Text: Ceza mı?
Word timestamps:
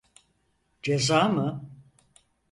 Ceza 0.81 1.23
mı? 1.27 1.65